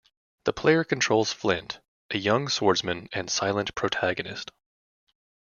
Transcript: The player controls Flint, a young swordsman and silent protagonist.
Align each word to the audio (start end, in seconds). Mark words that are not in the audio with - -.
The 0.45 0.51
player 0.53 0.83
controls 0.83 1.31
Flint, 1.31 1.79
a 2.09 2.17
young 2.17 2.49
swordsman 2.49 3.07
and 3.13 3.29
silent 3.29 3.75
protagonist. 3.75 4.49